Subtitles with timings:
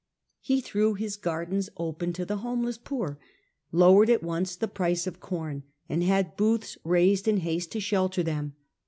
[0.39, 3.19] He threw his gardens open to the homeless poor,
[3.71, 8.23] lowered at once the price of corn, and had booths raised in haste to shelter
[8.23, 8.55] them.